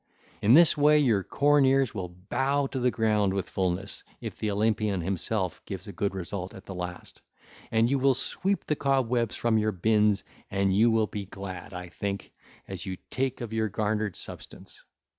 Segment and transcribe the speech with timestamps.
[0.41, 4.49] In this way your corn ears will bow to the ground with fullness if the
[4.49, 7.21] Olympian himself gives a good result at the last,
[7.69, 11.91] and you will sweep the cobwebs from your bins and you will be glad, I
[12.01, 12.17] ween,
[12.67, 14.83] as you take of your garnered substance.